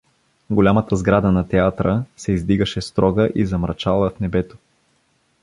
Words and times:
Голямата 0.49 0.95
сграда 0.95 1.31
на 1.31 1.47
театра 1.47 2.03
се 2.17 2.31
издигаше 2.31 2.81
строга 2.81 3.29
и 3.35 3.45
замрачала 3.45 4.09
в 4.09 4.19
небето. 4.19 4.57